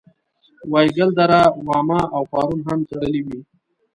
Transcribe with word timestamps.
وایګل 0.71 1.09
دره 1.17 1.41
واما 1.67 1.99
او 2.15 2.21
پارون 2.31 2.61
هم 2.67 2.79
تړلې 2.89 3.21
وې. 3.27 3.39